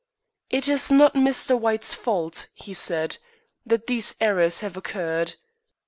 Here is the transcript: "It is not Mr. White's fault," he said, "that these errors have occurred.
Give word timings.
"It 0.49 0.67
is 0.67 0.89
not 0.91 1.13
Mr. 1.13 1.55
White's 1.59 1.93
fault," 1.93 2.47
he 2.55 2.73
said, 2.73 3.17
"that 3.67 3.85
these 3.85 4.15
errors 4.19 4.61
have 4.61 4.75
occurred. 4.75 5.35